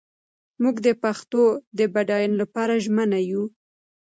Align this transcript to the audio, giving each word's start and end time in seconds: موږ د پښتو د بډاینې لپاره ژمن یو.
موږ 0.61 0.75
د 0.87 0.89
پښتو 1.03 1.43
د 1.77 1.79
بډاینې 1.93 2.37
لپاره 2.41 2.73
ژمن 2.83 3.11
یو. 3.31 3.43